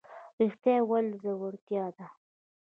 رښتیا 0.39 0.75
ویل 0.87 1.07
زړورتیا 1.21 1.85
ده 1.95 2.05